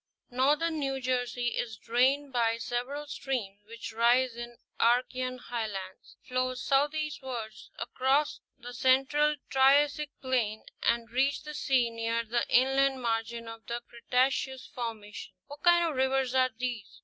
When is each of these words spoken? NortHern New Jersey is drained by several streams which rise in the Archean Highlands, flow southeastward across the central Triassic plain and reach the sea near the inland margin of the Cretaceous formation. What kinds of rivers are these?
NortHern 0.31 0.79
New 0.79 0.99
Jersey 0.99 1.49
is 1.49 1.77
drained 1.77 2.33
by 2.33 2.57
several 2.57 3.05
streams 3.05 3.59
which 3.67 3.93
rise 3.93 4.35
in 4.35 4.53
the 4.79 4.83
Archean 4.83 5.37
Highlands, 5.37 6.17
flow 6.23 6.55
southeastward 6.55 7.51
across 7.77 8.39
the 8.57 8.73
central 8.73 9.35
Triassic 9.51 10.09
plain 10.19 10.63
and 10.81 11.11
reach 11.11 11.43
the 11.43 11.53
sea 11.53 11.91
near 11.91 12.23
the 12.25 12.47
inland 12.49 12.99
margin 13.03 13.47
of 13.47 13.67
the 13.67 13.81
Cretaceous 13.87 14.65
formation. 14.65 15.33
What 15.45 15.61
kinds 15.61 15.91
of 15.91 15.95
rivers 15.95 16.33
are 16.33 16.49
these? 16.57 16.99